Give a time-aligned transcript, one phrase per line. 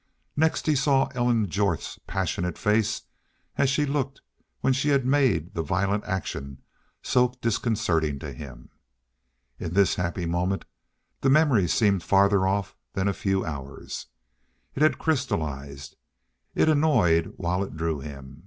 [0.35, 3.03] Next he saw Ellen Jorth's passionate face
[3.55, 4.19] as she looked
[4.61, 6.63] when she had made the violent action
[7.03, 8.69] so disconcerting to him.
[9.59, 10.65] In this happy moment
[11.19, 14.07] the memory seemed farther off than a few hours.
[14.73, 15.95] It had crystallized.
[16.55, 18.39] It annoyed while it drew him.